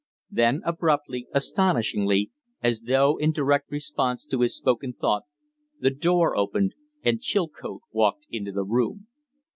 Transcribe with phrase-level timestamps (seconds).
[0.31, 2.31] Then abruptly, astonishingly,
[2.63, 5.25] as though in direct response to his spoken thought,
[5.79, 9.05] the door opened and Chilcote walked into the room.